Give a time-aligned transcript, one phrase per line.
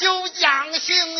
[0.00, 1.17] 修养性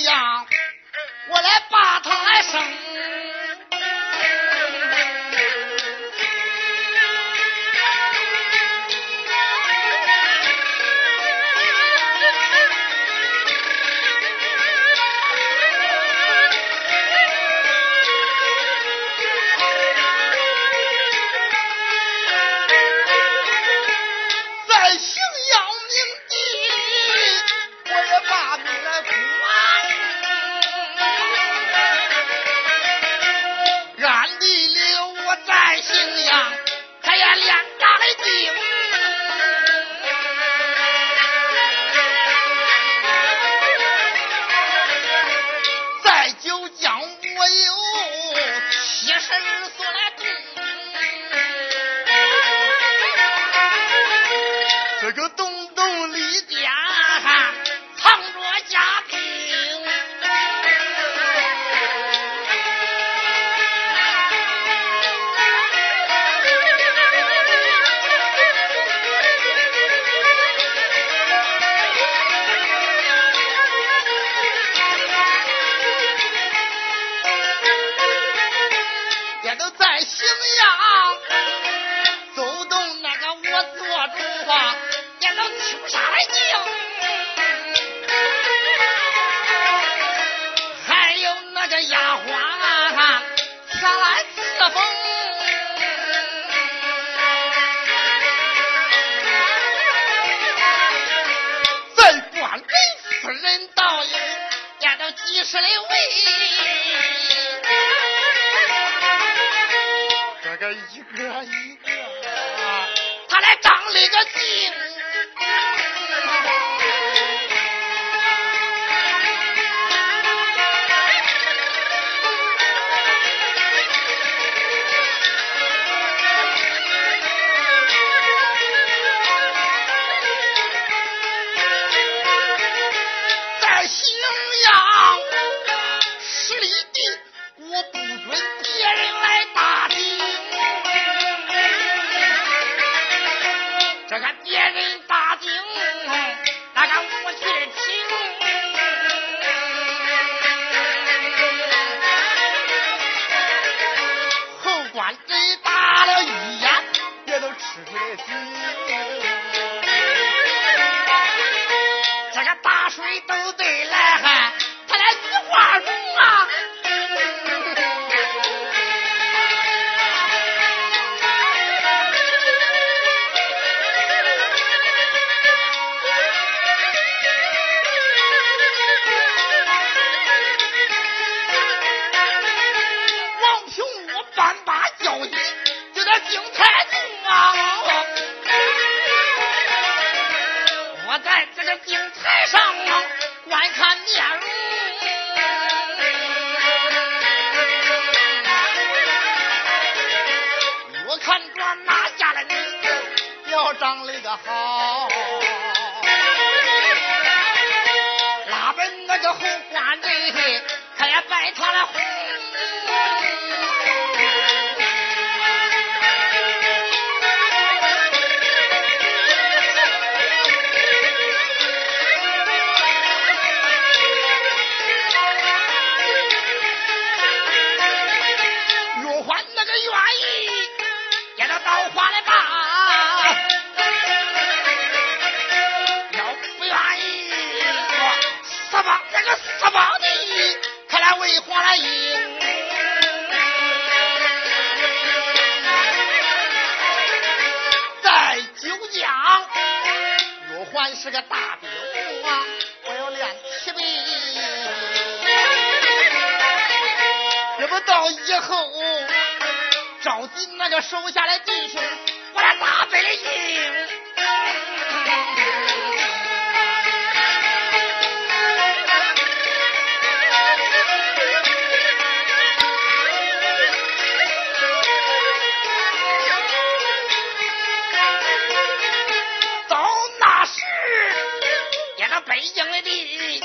[282.38, 283.42] 北京的地，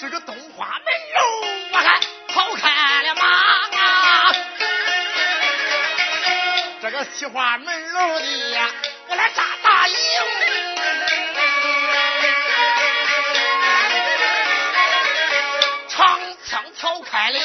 [0.00, 0.84] 这个东华门
[1.14, 1.20] 楼，
[1.70, 3.22] 我看跑开了马。
[6.82, 8.68] 这个西华门楼的呀，
[9.06, 9.94] 我来扎大营，
[15.88, 16.18] 长
[16.48, 17.38] 枪挑开了，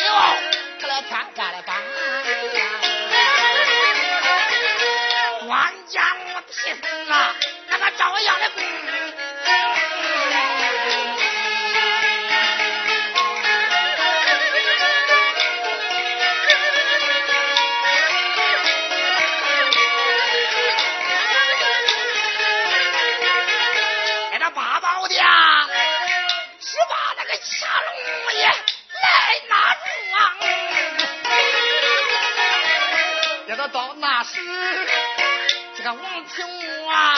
[36.36, 37.16] 个王平啊，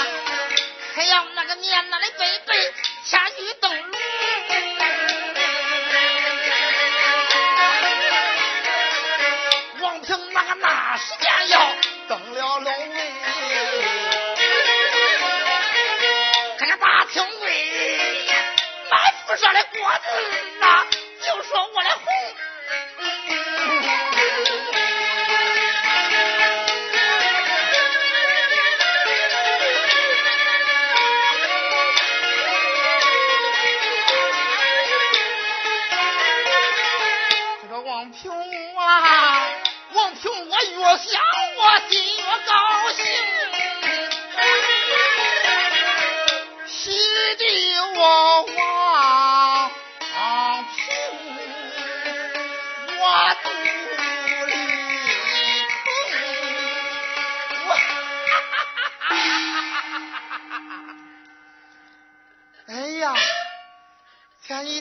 [0.95, 2.06] 还要那个念那的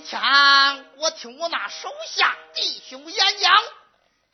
[0.09, 0.21] 前
[0.99, 3.53] 我听我那手下弟兄演讲。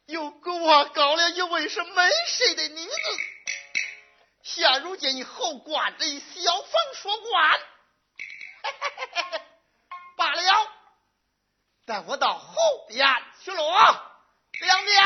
[0.06, 2.92] 又给我搞了一位是门谁的女子，
[4.42, 7.60] 现如今后官的小房说官，
[10.16, 10.68] 罢了，
[11.86, 12.54] 带我到后
[12.88, 13.08] 边
[13.42, 13.72] 去落。
[14.60, 15.02] 两边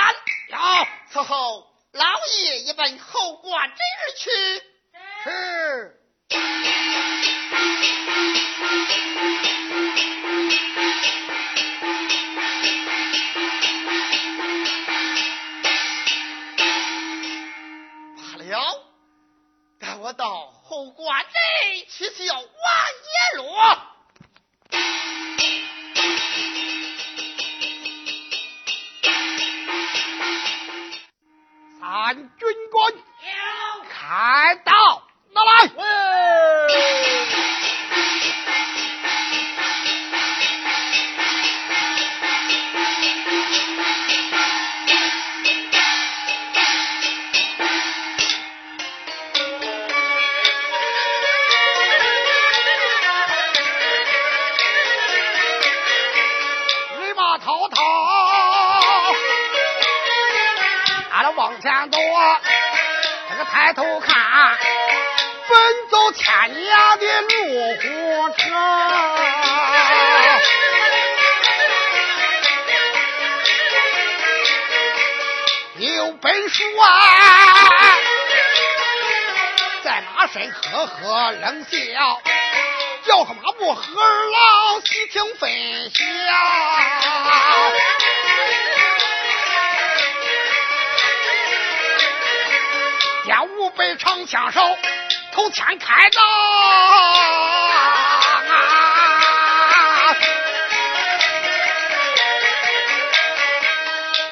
[0.49, 4.31] 要伺候老爷一奔后官这儿去。
[5.23, 6.01] 是。
[21.07, 23.47] 后官内去叫王爷罗，
[31.79, 32.93] 三军官。
[33.89, 34.57] 开
[64.01, 64.59] 看，
[65.49, 67.35] 奔走千年的路
[67.77, 67.85] 虎
[68.37, 68.45] 车，
[75.79, 76.85] 有本书啊，
[79.85, 82.21] 在马身呵呵冷笑，
[83.07, 85.51] 叫他妈不和儿郎细听分
[85.91, 86.05] 晓。
[93.77, 94.61] 见五百长枪手，
[95.33, 96.23] 头前开刀
[98.49, 100.17] 啊！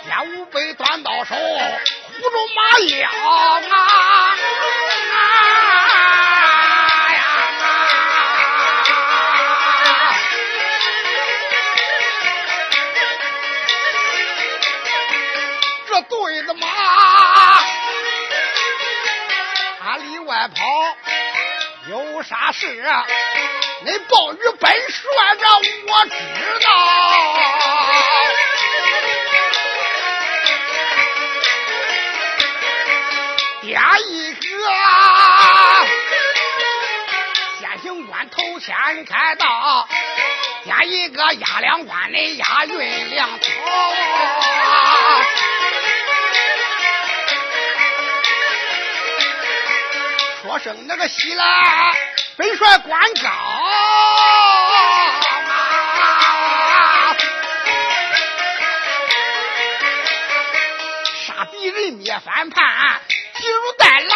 [0.07, 1.43] 见五百短刀手，护
[2.31, 3.09] 住马腰
[3.71, 4.37] 啊！
[22.25, 23.05] 啥事啊？
[23.85, 25.47] 你暴雨本说着，
[25.87, 26.11] 我知
[26.61, 26.69] 道。
[33.61, 34.41] 点一个，
[37.61, 39.87] 先行官头先开道，
[40.65, 43.51] 点一个押两万的押运粮草。
[50.43, 53.31] 说声那个西来本帅官高，
[61.27, 63.01] 杀敌人灭反叛。
[63.37, 64.15] 进入带牢！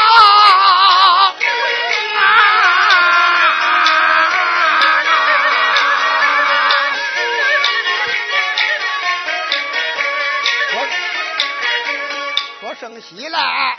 [10.70, 10.86] 说
[12.60, 13.78] 说声喜来，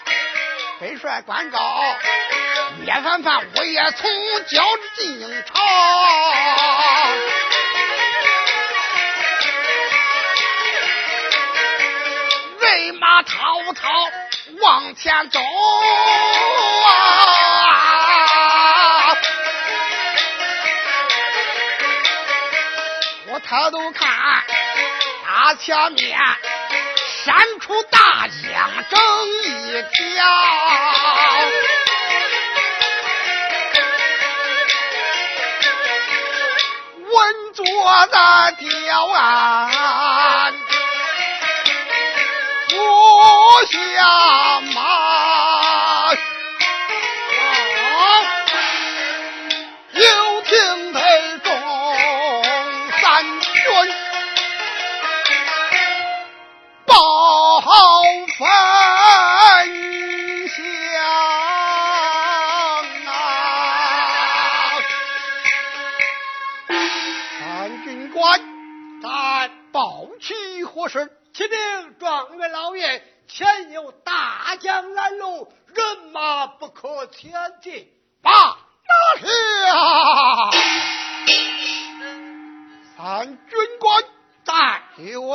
[0.79, 1.59] 本帅官高，
[2.89, 4.09] 灭反叛我也从
[4.47, 4.65] 交
[4.95, 5.53] 进朝。
[12.59, 13.89] 人马滔滔。
[14.61, 15.45] 往前走啊！
[23.27, 24.09] 我抬头看，
[25.25, 26.19] 大前面
[27.23, 28.99] 闪出大将整
[29.43, 30.25] 一条，
[37.65, 40.53] 坐在吊岸。
[42.71, 45.08] 我下马，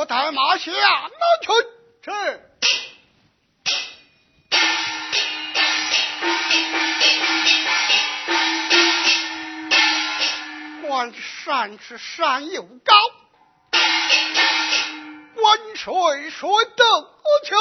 [0.05, 1.09] 我带马下拿
[1.41, 1.51] 去。
[2.03, 2.11] 是。
[10.85, 11.11] 官
[11.43, 12.93] 山是山又高。
[15.33, 16.83] 关水水得
[17.43, 17.57] 轻，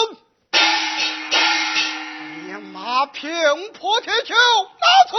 [2.46, 5.16] 连马平破铁桥，拿走，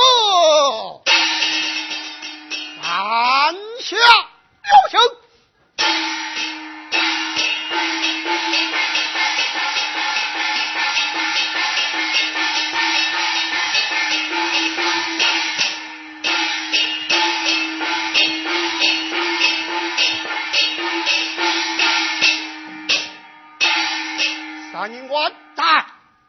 [2.83, 4.99] 按下有情。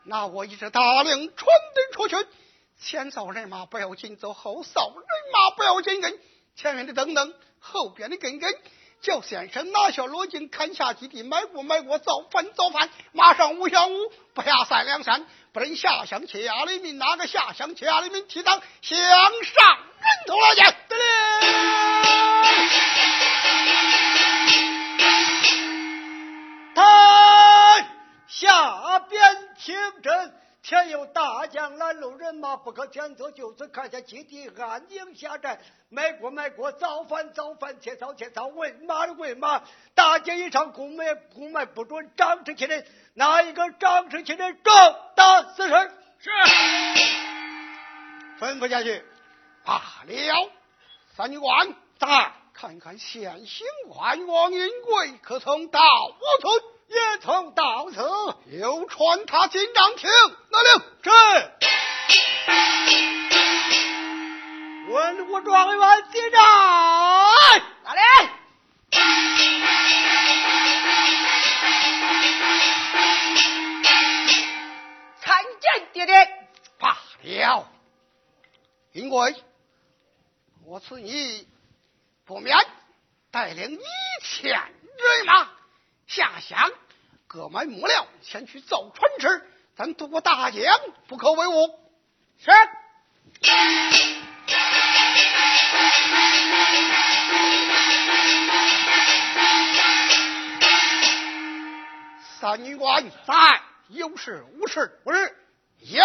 [0.09, 2.17] 那我一支大令传递出去，
[2.81, 6.17] 前扫人马不要紧走，后扫人马不要紧跟，
[6.55, 8.55] 前面的等等，后边的跟跟。
[9.03, 13.93] 叫先生拿下罗巾，砍下基地，买过买过，造反造反，马上五小五，
[14.33, 20.75] 不下三两山，不能下乡欺压黎民，哪个下乡欺压黎民，提当向上人头来见。
[20.89, 21.07] 得令。
[26.75, 27.16] 他
[28.38, 29.19] 下边
[29.57, 30.35] 听真。
[30.62, 35.59] 前有大将拦路，人马不可前走，就此看下基地，安营下寨。
[35.88, 38.47] 买国买国，造反造反，切草切草。
[38.49, 39.62] 喂马的喂马。
[39.95, 44.75] 大街一场，公买公卖不准，张氏亲人，哪一个张氏亲人重
[45.14, 45.93] 大死事？
[46.19, 46.31] 是。
[48.38, 49.02] 吩咐下去，
[49.64, 50.50] 罢了。
[51.16, 56.75] 三军官在，看看现行官王银贵可曾到我村？
[56.88, 58.00] 也曾到此，
[58.59, 60.09] 有传他进帐听
[60.50, 60.73] 拿令。
[61.02, 61.11] 是。
[64.88, 66.40] 文武状元进帐，
[67.85, 68.00] 哪里。
[75.21, 76.14] 参见爹爹。
[76.78, 77.69] 罢了。
[78.93, 79.35] 银贵，
[80.64, 81.49] 我赐你
[82.25, 82.57] 不免
[83.31, 83.81] 带领一
[84.23, 84.75] 千。
[87.37, 90.62] 各买木料，前去造船吃，咱渡过大江
[91.07, 91.69] 不可为误。
[92.38, 92.50] 是。
[102.40, 105.37] 三女官在，有事无事，不是
[105.81, 106.02] 言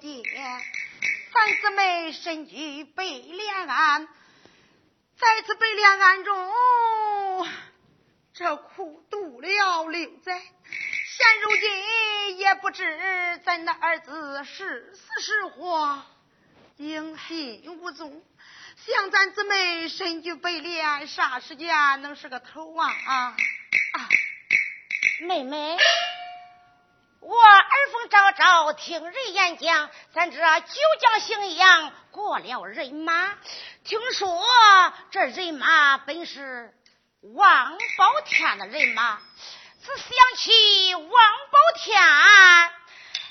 [0.00, 0.30] 姐姐，
[1.32, 4.06] 三姊妹身居北连岸，
[5.16, 7.46] 在此北连岸中，
[8.32, 10.40] 这苦度了六载。
[10.40, 16.00] 现如今也不知咱那儿子是死是活，
[16.76, 18.22] 音信无踪。
[18.76, 22.86] 想咱姊妹身居北连，啥时间能是个头啊？
[22.86, 23.36] 啊！
[25.22, 25.76] 妹妹，
[27.20, 33.34] 我耳风昭昭听人言讲，咱这九江荥阳过了人马，
[33.84, 34.44] 听说
[35.10, 36.72] 这人马本是
[37.34, 39.18] 王宝天的人马。
[39.80, 42.00] 只想起王宝天，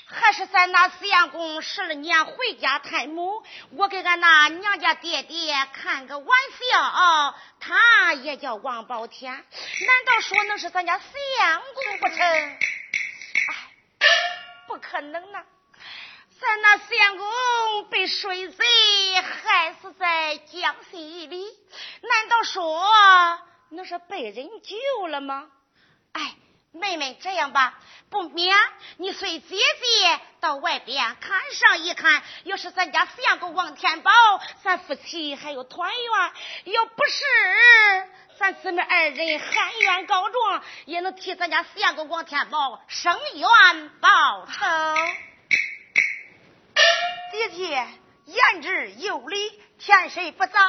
[0.06, 3.42] 还是在那四阳宫十二年回家探母，
[3.76, 6.38] 我给俺那娘家爹爹看个玩
[6.70, 9.44] 笑，他也叫王宝天，难
[10.04, 11.04] 道说那是咱家四
[11.40, 12.58] 阳宫不成？
[14.66, 15.44] 不可能呐！
[16.40, 18.64] 咱那相公被水贼
[19.20, 21.44] 害死在江西里，
[22.02, 25.50] 难道说那是被人救了吗？
[26.12, 26.36] 哎，
[26.72, 28.56] 妹妹，这样吧，不免
[28.98, 32.22] 你随姐姐到外边看上一看。
[32.44, 34.12] 要是咱家相公王天宝，
[34.62, 36.32] 咱夫妻还有团圆；
[36.72, 37.24] 要不是，
[38.38, 44.64] 咱姊妹二人含冤告状，也能替咱家四阳公王天宝伸冤报仇。
[47.32, 47.84] 姐姐
[48.26, 50.60] 言之有理，天色不早，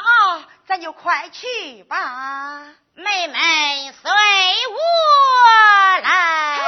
[0.66, 2.74] 咱就快去吧。
[2.94, 4.76] 妹妹随我
[6.02, 6.58] 来，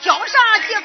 [0.00, 0.80] 叫啥媳妇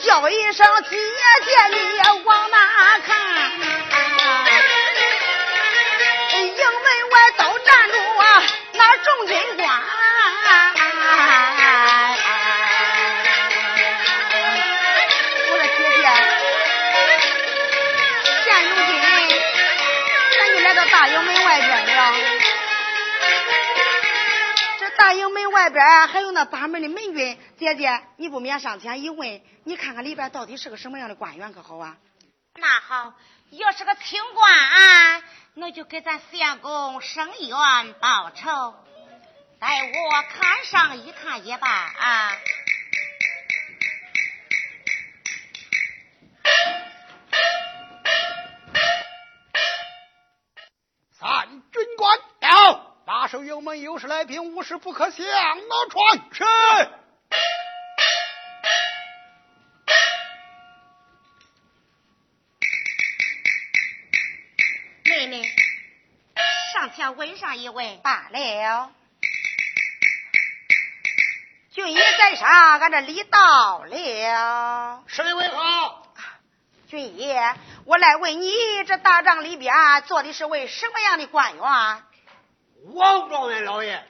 [0.00, 0.96] 叫一声姐
[1.44, 1.78] 姐你
[2.24, 3.43] 往哪看
[25.74, 31.98] 边还有那把门的门军，姐姐，你不免上前一问，你看看里边到底是个什么样的官员，可好啊？
[32.54, 33.12] 那好，
[33.50, 35.22] 要是个清官，啊
[35.54, 38.74] 那就给咱县公升冤报仇，
[39.60, 42.32] 待我看上一看也罢啊。
[53.34, 56.20] 到，把守营门有事来禀，无事不可向那传。
[56.30, 56.44] 是。
[65.04, 65.42] 妹妹，
[66.72, 67.98] 上前问上一问。
[68.02, 68.92] 罢了，
[71.72, 75.02] 军爷在上，俺这礼到了。
[75.08, 76.06] 是的，为好。
[76.86, 78.52] 军爷，我来问你，
[78.86, 79.74] 这大帐里边
[80.06, 82.02] 坐的是位什么样的官员？
[82.92, 84.02] 王状元老爷。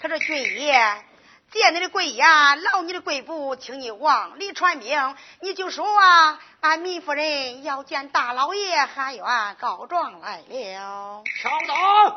[0.00, 1.04] 可是军爷，
[1.50, 11.22] 借你的贵呀，劳你的贵步，请你往里传命，你就说啊，俺糜夫人要见大老爷喊冤告状来了。
[11.40, 12.16] 稍等。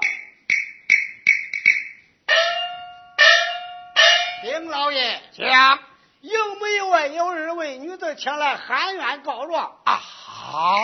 [4.42, 5.80] 丁老爷讲，
[6.22, 10.78] 营门外有日为女子前来喊冤告状啊，好，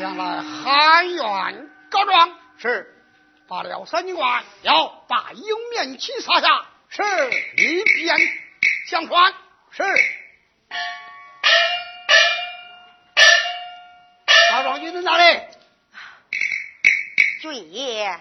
[0.00, 2.96] 前来喊冤告状是，
[3.46, 7.02] 罢了，三军官要把迎面旗撒下，是
[7.58, 8.16] 一边
[8.88, 9.34] 相传，
[9.70, 9.82] 是。
[14.50, 15.40] 大庄军在哪里？
[17.42, 18.18] 军爷，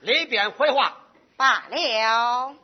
[0.00, 0.98] 里边回话。
[1.38, 2.54] 罢了。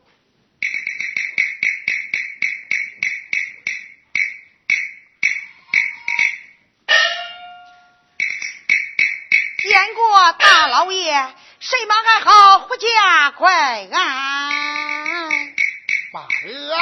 [9.94, 14.50] 过大老爷，谁忙还好，回家快安。
[16.12, 16.76] 罢了，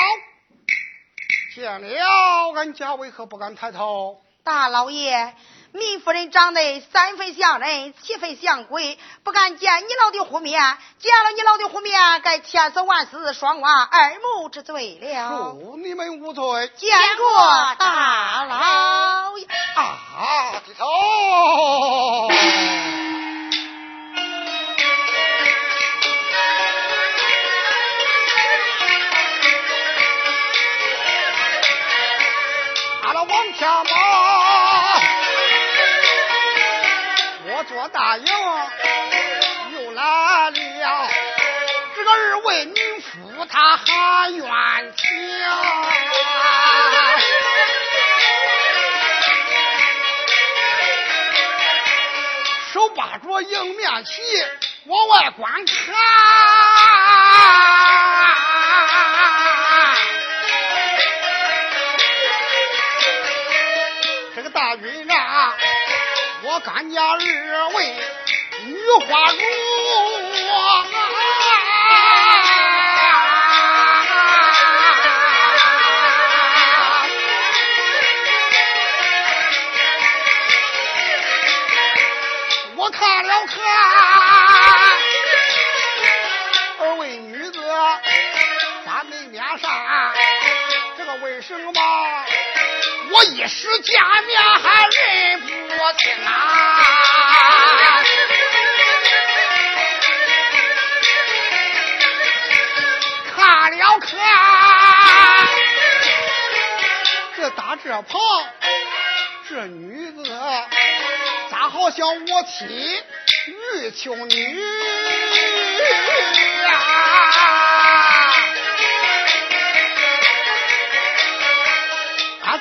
[1.54, 4.20] 见了，俺家为何不敢抬头？
[4.42, 5.34] 大老爷，
[5.72, 10.60] 民夫人长得三分像人，七分像鬼，不敢见你老的虎面，
[10.98, 15.52] 见了你老的虎面，该千死万死，双剜二目之罪了。
[15.52, 16.68] 恕你们无罪。
[16.76, 19.46] 见过大老爷
[19.76, 20.86] 啊，低头。
[33.50, 33.90] 俺了往下马，
[37.46, 38.24] 我做大营
[39.72, 40.02] 又来
[40.50, 41.08] 了，
[41.96, 44.46] 这个二位民妇他喊冤
[44.96, 45.08] 情。
[52.72, 54.22] 手把着迎面旗
[54.86, 55.74] 往外观看，
[64.80, 65.52] 军长，
[66.42, 67.02] 我干家
[67.52, 67.94] 二位
[68.64, 68.74] 女
[69.06, 69.38] 花容
[70.56, 70.86] 啊！
[82.76, 83.56] 我看了看，
[93.20, 95.48] 我一时见面还认不
[95.98, 96.32] 清啊？
[103.36, 104.08] 看了看，
[107.36, 108.18] 这打这旁，
[109.50, 110.24] 这女子
[111.50, 113.04] 咋好像我妻
[113.44, 114.58] 玉秋女
[116.62, 116.70] 呀？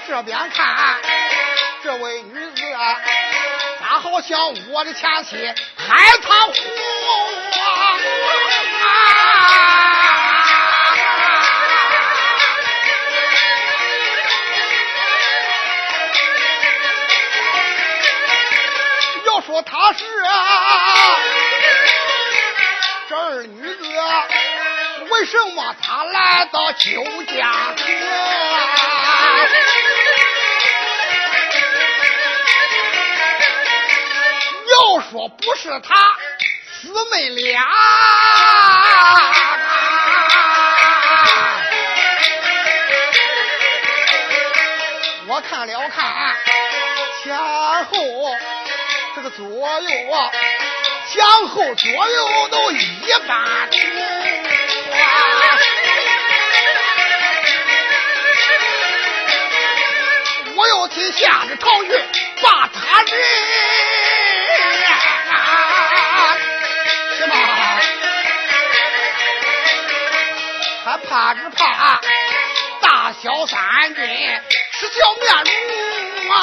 [0.10, 0.98] 这边看，
[1.84, 2.98] 这位女子啊
[3.80, 4.40] 咋好像
[4.72, 5.38] 我的前妻
[5.78, 6.56] 海棠红
[19.28, 21.20] 要说她是啊，
[23.08, 23.84] 这儿女子
[25.12, 27.88] 为什么她来到酒家村？
[34.72, 36.16] 要说不是他
[36.82, 37.64] 姊妹俩，
[45.28, 46.36] 我看了看
[47.24, 47.86] 前后
[49.16, 50.32] 这个左右啊，
[51.12, 53.70] 前后左右都一般。
[60.60, 61.90] 我要替下着朝去
[62.44, 63.10] 把他人，
[67.18, 67.34] 什么？
[70.84, 72.02] 还怕只怕
[72.82, 74.04] 大小三军
[74.74, 75.32] 是条面
[76.28, 76.36] 目啊！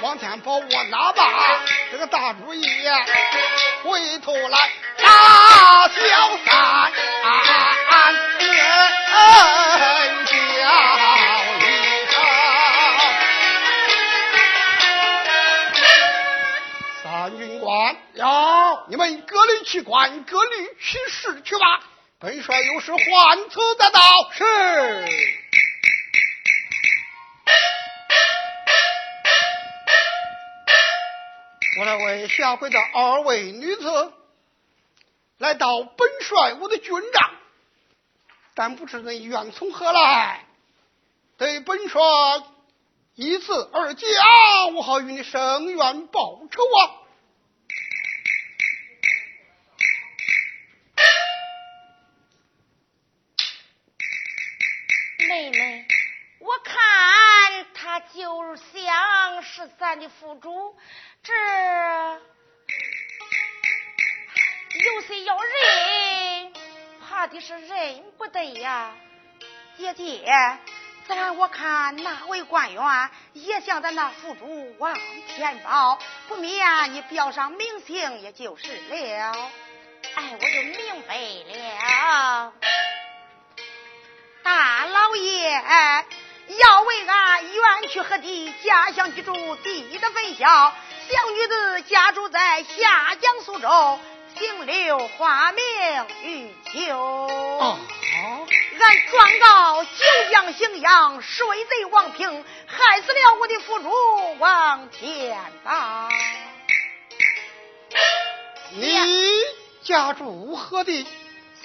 [0.00, 1.60] 王天宝，我哪把
[1.92, 2.51] 这个大主，
[3.82, 4.58] 回头来
[4.98, 6.92] 打小三
[8.38, 8.52] 人
[10.26, 10.32] 叫
[11.58, 11.62] 一
[12.10, 12.14] 声。
[17.02, 18.26] 三军官呀，
[18.88, 21.80] 你们各领去官，各领去事去吧。
[22.20, 24.00] 本帅有事还此再到。
[24.32, 25.41] 是。
[32.32, 34.12] 下跪的二位女子，
[35.36, 37.30] 来到本帅我的军帐，
[38.54, 40.46] 但不知人愿从何来，
[41.36, 42.00] 对本帅
[43.14, 44.08] 一字而讲，
[44.74, 47.04] 我好与你生冤报仇啊！
[55.28, 55.86] 妹妹，
[56.40, 60.76] 我看他就像是咱的府主，
[61.24, 61.32] 这
[64.80, 66.52] 有谁要认，
[67.00, 68.92] 怕的是认不得呀。
[69.78, 70.24] 姐姐，
[71.06, 74.92] 咱我看那位官员也像咱那府主王
[75.28, 79.50] 天宝，不免你标上名姓，也就是了。
[80.16, 82.52] 哎，我就明白了。
[84.42, 90.74] 大老爷要为俺远去何地，家乡居住地的分晓。
[91.08, 93.98] 小女子家住在下江苏州，
[94.38, 95.62] 姓刘，化名
[96.22, 96.96] 玉秋。
[96.96, 97.78] 哦，
[98.80, 99.90] 俺状告九
[100.30, 106.08] 江荥阳水贼王平，害死了我的父主王天宝。
[108.70, 109.42] 你
[109.82, 111.06] 家住何地？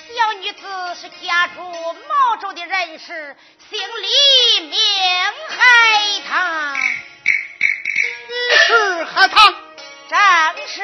[0.09, 0.61] 小女子
[0.95, 3.35] 是家住毛州的人士，
[3.69, 4.75] 姓李，名
[5.49, 6.77] 海棠。
[8.49, 9.53] 你是海棠，
[10.07, 10.17] 正
[10.67, 10.81] 是，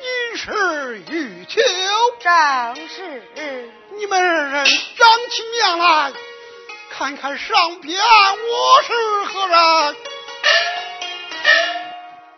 [0.00, 1.60] 你是玉秋，
[2.20, 3.70] 正是。
[3.98, 6.10] 你们二人长起面来，
[6.90, 8.94] 看看上边我是
[9.26, 9.96] 何人？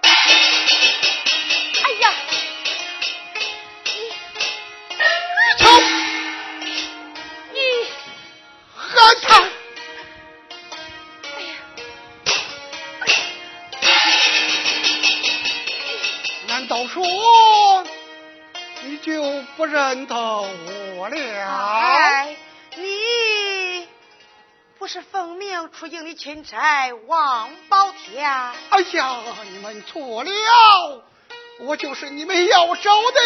[0.03, 0.09] 哎
[2.01, 2.13] 呀，
[4.99, 5.71] 玉秋，
[7.53, 7.59] 你，
[8.77, 9.50] 海棠。
[19.61, 20.17] 不认得
[20.97, 21.17] 我了？
[21.19, 22.35] 哎，
[22.77, 23.87] 你
[24.79, 28.27] 不是奉命出营的钦差王宝天？
[28.27, 31.03] 哎呀，你们错了，
[31.59, 33.21] 我就是你们要找的，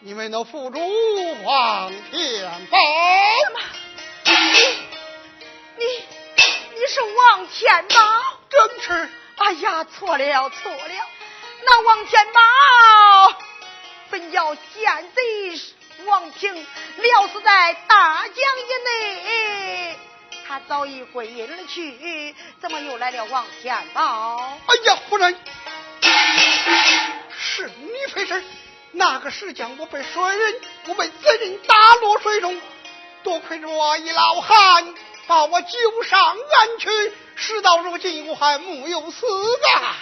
[0.00, 0.78] 你们的副主
[1.44, 2.78] 王天宝。
[5.78, 5.84] 你
[6.74, 7.96] 你是王天宝？
[8.50, 10.94] 正是，哎呀，错了错了，
[11.64, 12.40] 那王天宝
[14.10, 15.60] 本要奸贼
[16.04, 19.98] 王平料死在大江以内，
[20.48, 24.58] 他早已归隐而去，怎么又来了王天宝？
[24.66, 25.36] 哎呀，夫人，
[27.38, 28.42] 是你费事？
[28.92, 32.60] 那个时间我被水人，我被贼人打落水中，
[33.22, 34.94] 多亏着一老汉
[35.28, 39.26] 把我救上岸去，事到如今我还木有死
[39.76, 39.94] 啊！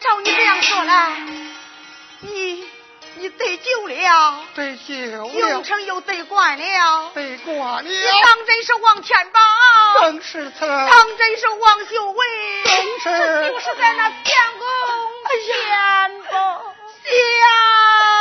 [0.00, 1.26] 照你这样说来，
[2.20, 2.68] 你
[3.16, 9.40] 你得救了，得救了永，城又得管了，得挂你了，当真是王天宝？
[10.00, 12.26] 正是他，当真是王秀伟，
[12.64, 14.66] 正是这就是在那相公
[15.44, 16.30] 前头
[17.10, 18.17] 相。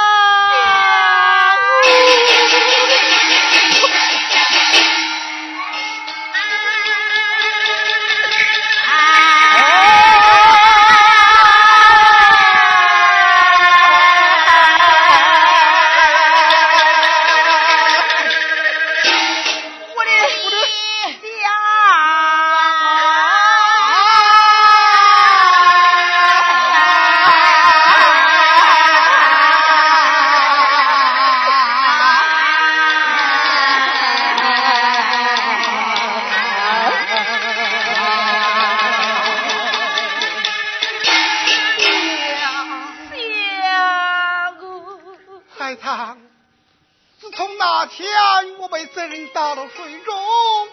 [49.18, 50.70] 人打到水中，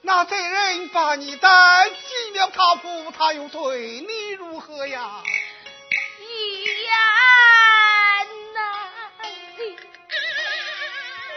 [0.00, 5.22] 那贼人把你带进了他府，他又对你如何呀？
[6.20, 6.90] 一言
[8.54, 8.66] 难
[9.58, 9.76] 尽。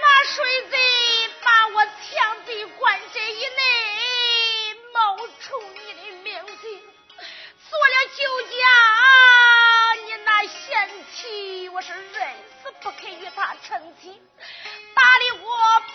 [0.01, 0.77] 那水贼
[1.43, 6.67] 把我强贼关进以内，冒充你的名字，
[7.69, 8.23] 做了酒
[8.57, 8.63] 家，
[10.05, 12.33] 你那贤妻，我是认
[12.63, 14.17] 死不肯与他成亲。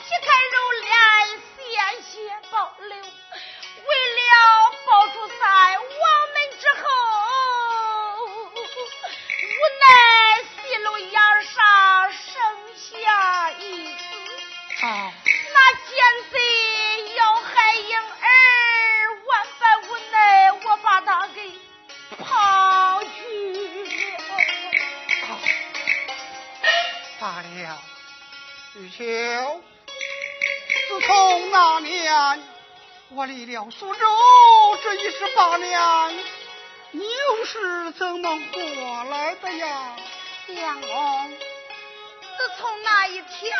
[0.02, 0.51] 打的我皮开
[37.98, 38.62] 怎么过
[39.10, 39.96] 来的呀？
[40.48, 41.30] 相公，
[42.38, 43.52] 自从那一天，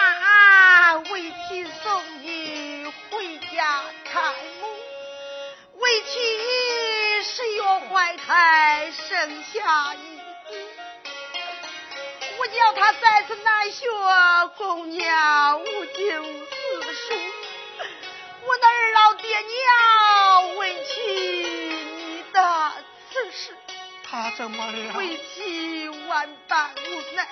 [1.13, 4.67] 为妻送你回家看母，
[5.79, 10.23] 为妻十月怀胎生下一子，
[12.39, 13.87] 我叫他再次难学，
[14.57, 17.15] 供娘无经四书。
[18.45, 22.73] 我那二老爹娘问起你的
[23.13, 23.57] 此事。
[24.13, 24.93] 他怎么了？
[24.99, 27.27] 为妻万般无奈，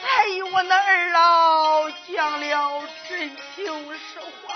[0.00, 4.54] 才与我那二老讲了真情实话。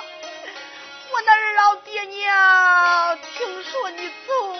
[1.10, 4.54] 我那二老爹娘听说你走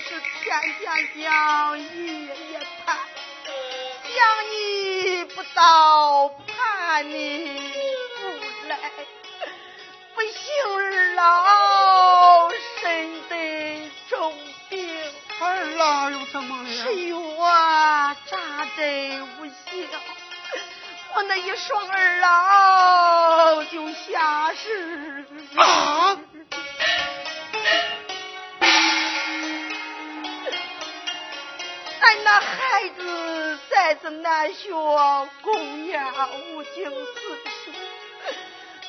[0.00, 0.82] 是天天
[1.22, 1.84] 想，夜
[2.24, 2.98] 夜盼，
[4.02, 7.62] 想你不到，盼你
[8.16, 8.76] 不来，
[10.16, 10.32] 不幸
[10.74, 12.50] 二老
[12.80, 13.21] 身。
[15.62, 17.16] 二老又怎么是了？
[17.16, 18.36] 我扎
[18.76, 19.52] 针无效，
[21.14, 25.24] 我那一双儿老就下世。
[25.54, 26.18] 啊！
[32.00, 34.68] 俺那孩子再次难学，
[35.42, 36.12] 供养
[36.54, 37.70] 无经四书，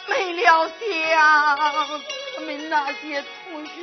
[0.07, 0.75] 没料想
[2.35, 3.73] 他们那些同学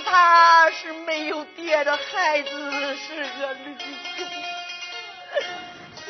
[0.00, 4.26] 他是没有爹的孩子，是个驴种。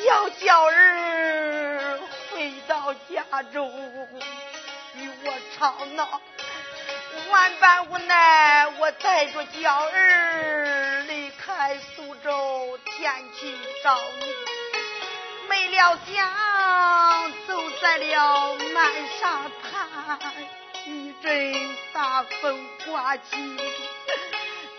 [0.05, 1.99] 要叫儿
[2.31, 3.69] 回到家中
[4.95, 6.21] 与我吵闹，
[7.29, 14.25] 万般无奈，我带着娇儿离开苏州，前去找你。
[15.47, 20.19] 没料想走在了漫沙滩，
[20.85, 21.53] 一阵
[21.93, 23.57] 大风刮起，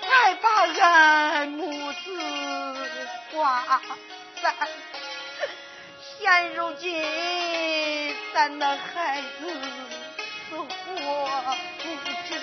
[0.03, 0.49] 才把
[0.81, 2.89] 俺母子
[3.33, 3.81] 刮
[4.41, 4.55] 散。
[6.19, 9.53] 现如今，咱那孩子
[10.49, 10.65] 死活
[11.83, 11.85] 不
[12.29, 12.41] 知，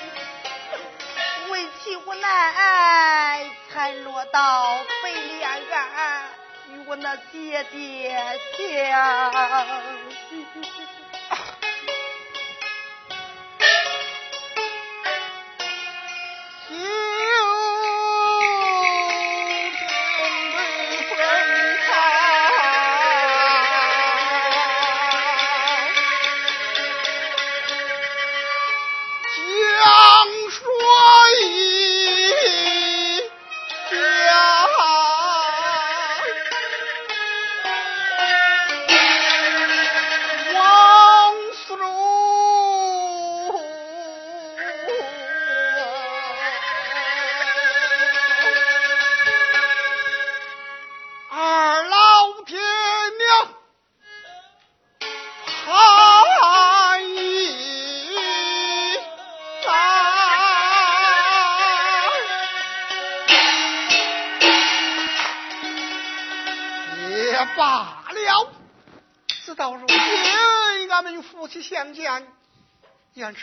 [1.49, 6.25] 为妻无奈，才落到北连岸，
[6.69, 8.13] 与我那爹爹
[8.57, 8.61] 相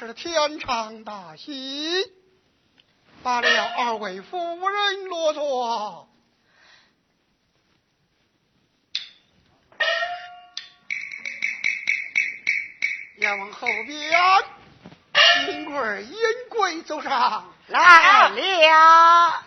[0.07, 2.11] 是天长大喜。
[3.23, 6.09] 罢了，二位夫人落座。
[13.19, 14.19] 要往后边，
[15.45, 16.17] 金贵、银
[16.49, 17.53] 贵走上。
[17.67, 19.40] 来了。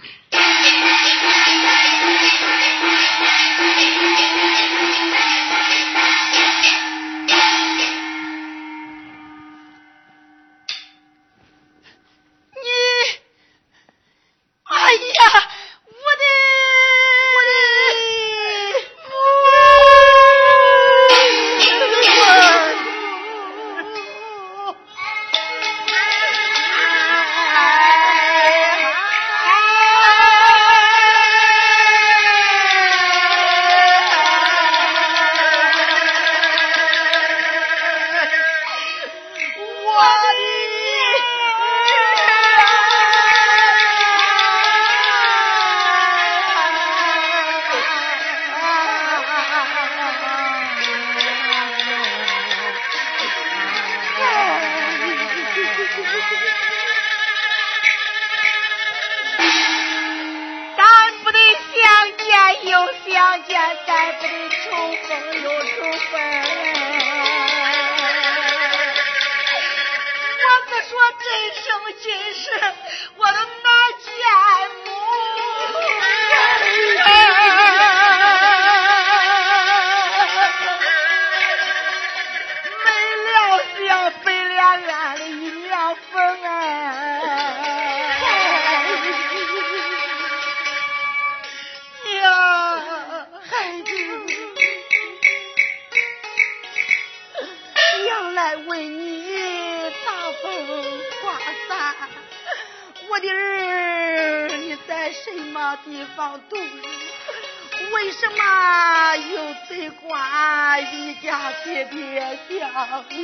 [110.92, 112.20] 离家别别
[112.50, 113.16] 相自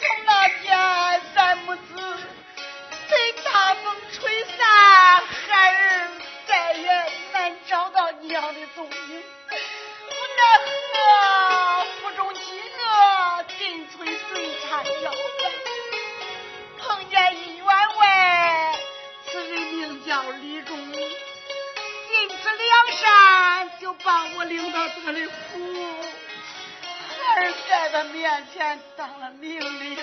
[0.00, 1.82] 从那天三母子
[3.08, 4.58] 被大风吹散
[5.26, 6.10] 孩儿
[6.46, 9.22] 再也难找到娘的踪影。
[10.06, 12.40] 无奈何腹中饥
[12.78, 15.18] 饿进村随产要带
[16.78, 18.78] 碰见一员外
[19.26, 20.76] 此人名叫李忠。
[22.10, 23.49] 进子梁山
[23.80, 25.32] 就把我领到这里府，
[27.34, 29.96] 儿在他面前当了命令。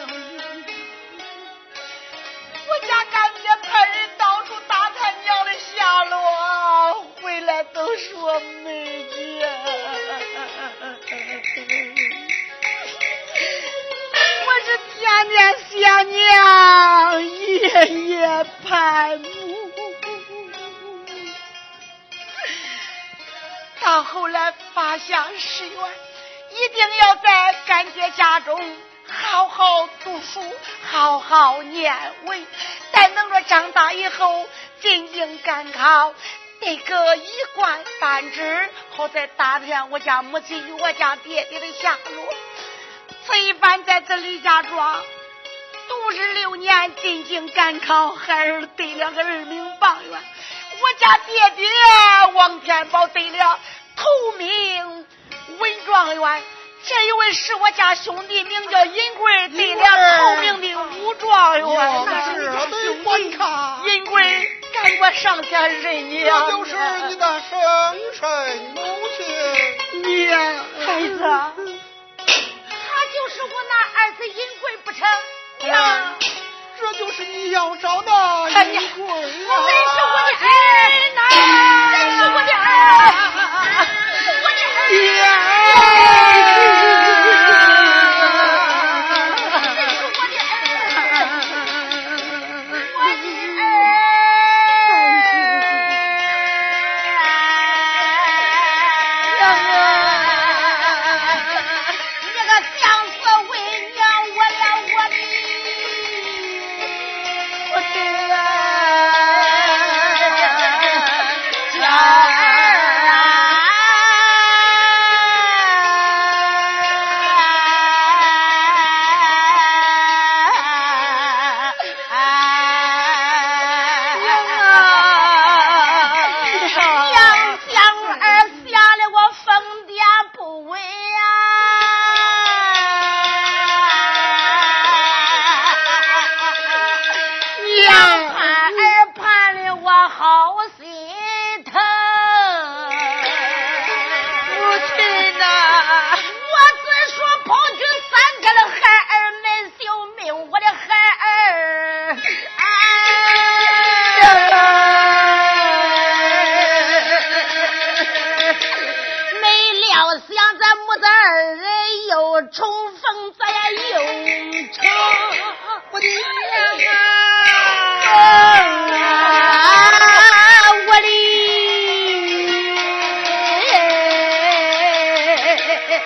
[2.68, 9.48] 我家干爹派人到处打探娘的下落，回来都说没见。
[14.48, 15.38] 我是天天
[15.70, 19.22] 想娘，夜夜盼。
[23.88, 28.62] 到后来发下誓愿，一定要在干爹家中
[29.08, 30.42] 好好读书，
[30.92, 32.48] 好好念文，
[32.92, 34.46] 待等着长大以后
[34.82, 36.14] 进京赶考，
[36.60, 42.34] 得个一官半职，好再打听我家母亲与我家爹爹的下落。
[43.26, 45.02] 此一番在这李家庄。
[45.88, 50.22] 读日六年，进京赶考，孩儿得两个二名榜元。
[50.80, 51.68] 我家爹爹
[52.34, 53.60] 王天宝得了
[53.96, 54.06] 头
[54.38, 55.06] 名
[55.60, 56.44] 文状元，
[56.86, 62.06] 这一位是我家兄弟，名叫银贵，得了头名的武状元。
[62.06, 66.46] 那是兄弟，银贵，赶快上前认娘。
[66.48, 66.76] 这就是
[67.08, 67.52] 你的生
[68.14, 69.26] 身母亲。
[70.28, 70.30] 娘，
[70.86, 71.18] 孩子，
[72.28, 75.08] 他就是我那儿子银贵不成？
[75.62, 76.16] 娘，
[76.80, 78.12] 这就是你要找的
[78.66, 79.52] 女鬼啊！
[79.66, 80.50] 真是我的儿
[81.16, 81.22] 呐，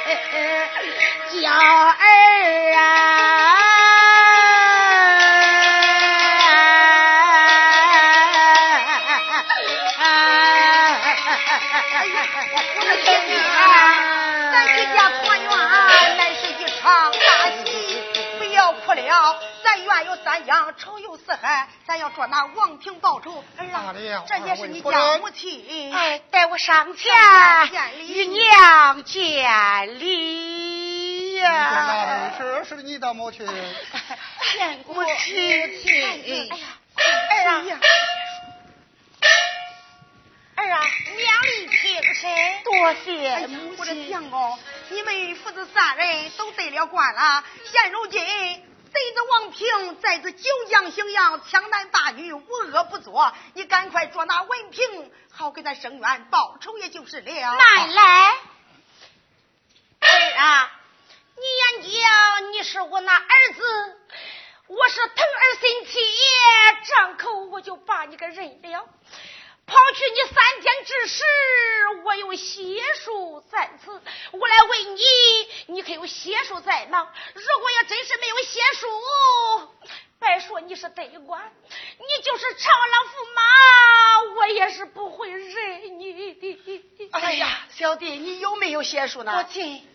[0.03, 0.69] 哎哎，
[1.41, 2.70] 家儿。
[47.21, 57.31] 得了官了，现如今贼子王平在这九江荥阳强男霸女，无恶不作，你赶快捉拿文平，好给他伸冤报仇，也就是了。
[57.31, 58.35] 奶奶，
[59.99, 60.71] 儿啊，
[61.35, 63.97] 你言讲你是我那儿子，
[64.67, 65.91] 我是疼儿心切，
[66.89, 68.89] 张口我就把你给认了。
[69.71, 71.23] 抛去你三天之时，
[72.03, 73.89] 我有邪术在此，
[74.33, 75.01] 我来问你，
[75.67, 76.99] 你可有邪术在哪？
[77.33, 78.87] 如果要真是没有邪术，
[80.19, 87.09] 别说你是得官，你就是长老驸马，我也是不会认你的。
[87.11, 89.37] 哎呀，小弟，你有没有邪术呢？
[89.37, 89.87] 我亲，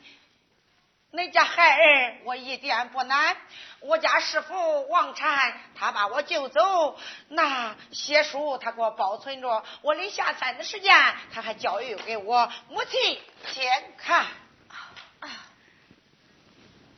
[1.12, 3.36] 那家孩儿我一点不难，
[3.80, 6.98] 我家师傅王禅他把我救走，
[7.28, 10.94] 那写书他给我保存着，我临下山的时间
[11.32, 13.18] 他还教育给我母亲
[13.54, 14.26] 先看。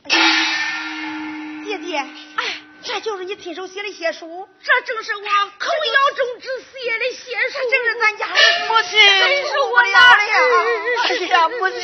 [0.03, 2.07] 弟弟，哎，
[2.81, 8.33] 这就是你亲手写的血书，这正是我口咬中之写的血书，这正是咱家的
[8.67, 10.01] 母亲，真是我的的呀。
[11.09, 11.79] 哎呀，母亲，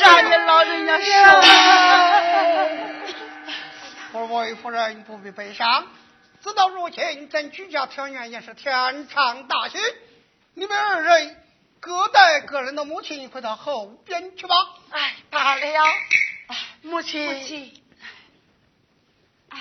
[0.00, 1.04] 让你老人家受。
[4.18, 5.86] 二位夫人不必悲伤，
[6.42, 9.78] 事到如今，咱举家团圆也是天长大喜。
[10.54, 11.36] 你们二人
[11.80, 14.56] 各带各人的母亲回到后边去吧。
[14.90, 15.64] 哎，罢了，
[16.82, 17.82] 母亲，母亲。
[19.50, 19.58] 三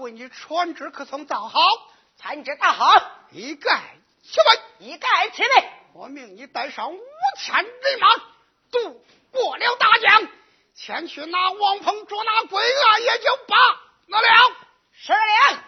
[0.00, 1.60] 为你，传旨可曾造好？
[2.16, 4.56] 参知大好，一概起来。
[4.78, 5.70] 一概齐备。
[5.92, 7.00] 我命你带上五
[7.38, 8.08] 千人马，
[8.70, 10.28] 渡过了大江，
[10.74, 13.56] 前去拿王鹏捉拿归案也就罢
[14.18, 14.56] 了。
[14.92, 15.64] 十两。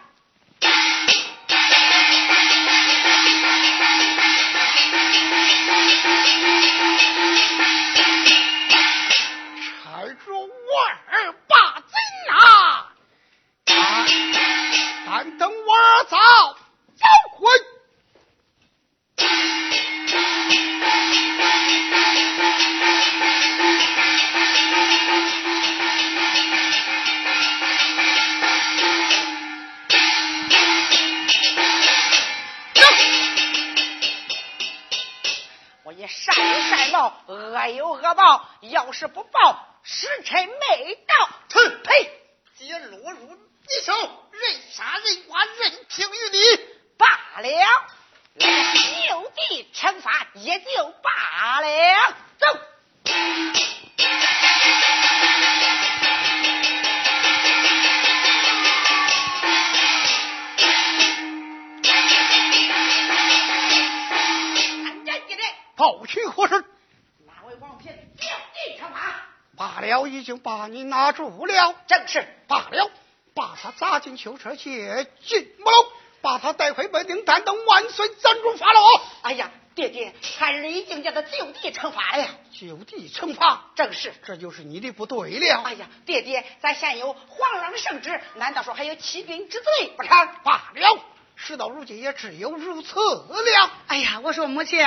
[74.23, 78.81] 他砸进囚车，去进木楼，把他带回北京，但等万岁暂住法老。
[79.23, 82.29] 哎呀，爹爹，孩儿已经叫他就地惩罚了呀。
[82.51, 84.13] 就地惩罚，正是。
[84.25, 85.61] 这就是你的不对了。
[85.63, 90.09] 哎呀，爹爹，咱现有皇上圣旨，难道说还有欺君之罪不成？
[90.43, 90.99] 罢了，
[91.35, 93.71] 事到如今也只有如此了。
[93.87, 94.79] 哎呀，我说母亲，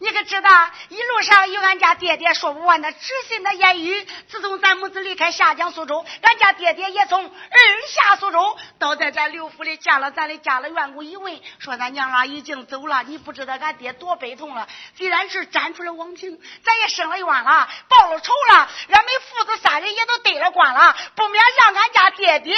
[0.00, 0.50] 你可知道
[0.88, 4.06] 一路上有俺家爹爹说不完的知心的言语。
[4.28, 13.02] 自从咱母子离开下江苏州，俺家爹爹也从二下苏州，到在咱刘府里见了咱的家了院工一问，说咱娘啊已经走了。
[13.02, 14.66] 你不知道俺爹多悲痛了。
[14.96, 22.56] 既然是粘出了王平，咱也生了冤了，报了仇了，俺们父子三人也都得了官了，不免让俺家爹爹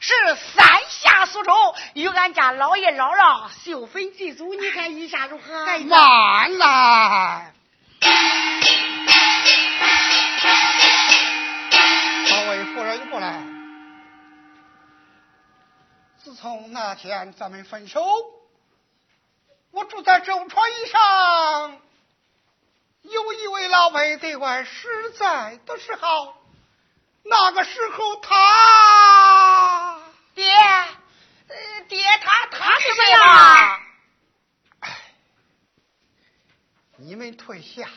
[0.00, 0.14] 是
[0.56, 1.52] 三下苏州，
[1.94, 4.54] 与俺家老爷姥姥秀坟祭祖。
[4.54, 5.64] 你看意下如何？
[5.86, 7.52] 慢来，
[12.30, 13.44] 八位夫人过来。
[16.16, 18.02] 自从那天咱们分手，
[19.72, 21.80] 我住在舟船以上，
[23.02, 26.34] 有一位老辈对我实在的是好。
[27.22, 30.00] 那个时候他
[30.34, 31.56] 爹，呃，
[31.88, 33.80] 爹他他怎么样？
[34.80, 34.88] 哎，
[37.02, 37.88] 你们退下。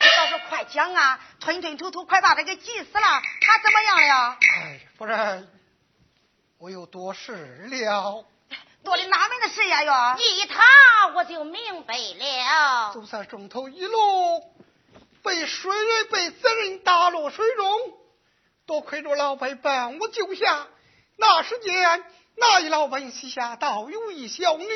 [0.00, 1.20] 你倒是快讲啊！
[1.38, 3.22] 吞吞吐吐，快把他给急死了。
[3.42, 4.38] 他怎么样了？
[4.56, 5.50] 哎，夫人，
[6.56, 8.26] 我有多事了。
[8.82, 9.84] 多的哪门的事呀？
[9.84, 12.94] 哟，一他我就明白了。
[12.94, 14.50] 就在中头一路
[15.22, 17.78] 被水人被贼人打落水中，
[18.64, 20.68] 多亏着老辈帮我救下。
[21.16, 22.02] 那时间，
[22.36, 24.66] 那一老板膝下倒有一小女，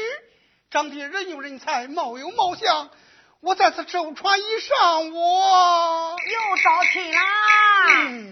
[0.71, 2.91] 长得人有人才，貌有貌相。
[3.41, 7.21] 我在此周船一上，我又招亲啦！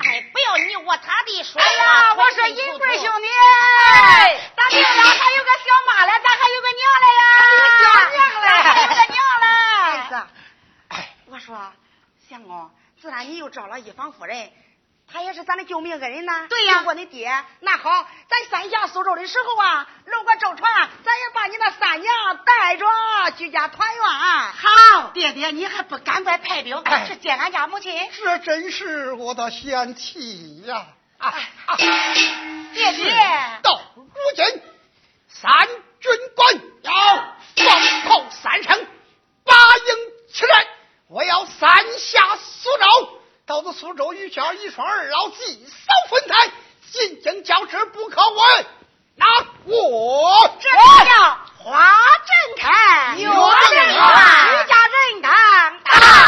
[0.04, 2.14] 哎，不要你我他的说呀！
[2.14, 3.28] 我说银贵兄弟，
[4.54, 7.22] 咱娘俩还有个小妈嘞，咱还有个娘嘞呀！
[7.80, 9.46] 小娘嘞，还有个娘嘞！
[9.86, 10.12] 儿子，
[10.88, 11.72] 哎，我说
[12.28, 12.70] 相公，
[13.00, 14.52] 自然你又招了一房夫人。
[15.16, 17.32] 他也是咱的救命恩人呐，对呀，我的爹。
[17.60, 22.14] 那好，咱三下苏州的时候啊，路过舟船，咱也把你那三娘
[22.44, 22.86] 带着，
[23.38, 24.04] 居家团圆。
[24.04, 27.98] 好，爹爹，你还不赶快派兵去接俺家母亲？
[28.22, 30.84] 这真是我的贤妻呀！
[31.16, 31.32] 啊
[31.64, 31.76] 啊！
[32.74, 33.14] 爹爹，
[33.62, 34.44] 到如今，
[35.28, 35.66] 三
[35.98, 36.92] 军官要
[37.56, 38.86] 放炮三声，
[39.46, 39.96] 八营
[40.30, 40.66] 起来，
[41.08, 43.15] 我要三下苏州。
[43.46, 46.50] 到了苏州一家一双二老祭扫坟台，
[46.90, 48.66] 进京交旨不可问。
[49.14, 49.24] 那
[49.64, 50.68] 我这
[51.04, 51.94] 叫花
[52.26, 56.25] 正开，月正开，一家人开。